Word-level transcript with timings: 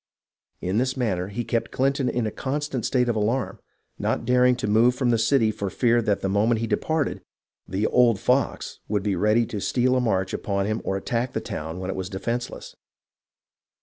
In 0.61 0.79
this 0.79 0.97
manner 0.97 1.27
he 1.27 1.43
kept 1.43 1.69
Clinton 1.69 2.09
in 2.09 2.25
a 2.25 2.31
constant 2.31 2.87
state 2.87 3.07
of 3.07 3.15
alarm, 3.15 3.59
not 3.99 4.25
daring 4.25 4.55
to 4.55 4.65
move 4.65 4.95
from 4.95 5.11
the 5.11 5.19
city 5.19 5.51
for 5.51 5.69
fear 5.69 6.01
that 6.01 6.21
the 6.21 6.27
moment 6.27 6.59
he 6.59 6.65
departed, 6.65 7.21
"the 7.67 7.85
old 7.85 8.19
fox" 8.19 8.79
would 8.87 9.03
be 9.03 9.15
ready 9.15 9.45
to 9.45 9.61
steal 9.61 9.95
a 9.95 10.01
march 10.01 10.33
upon 10.33 10.65
him 10.65 10.81
or 10.83 10.97
attack 10.97 11.33
the 11.33 11.39
town 11.39 11.77
when 11.79 11.91
it 11.91 11.95
was 11.95 12.09
defenceless. 12.09 12.75